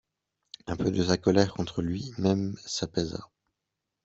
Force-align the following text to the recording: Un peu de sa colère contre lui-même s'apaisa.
Un 0.65 0.77
peu 0.77 0.89
de 0.89 1.03
sa 1.03 1.15
colère 1.19 1.53
contre 1.53 1.83
lui-même 1.83 2.55
s'apaisa. 2.65 3.29